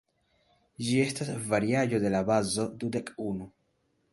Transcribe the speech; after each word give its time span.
Ĝi 0.87 0.95
estas 1.01 1.29
variaĵo 1.51 1.99
de 2.05 2.13
la 2.17 2.25
bazo 2.31 2.69
dudek 2.85 3.13
unu. 3.33 3.51